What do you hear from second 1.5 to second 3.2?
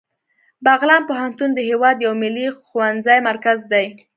د هیواد یو ملي ښوونیز